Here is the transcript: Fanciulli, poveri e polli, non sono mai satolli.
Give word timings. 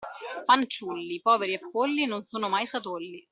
Fanciulli, 0.47 1.21
poveri 1.21 1.53
e 1.53 1.59
polli, 1.59 2.07
non 2.07 2.23
sono 2.23 2.49
mai 2.49 2.65
satolli. 2.65 3.29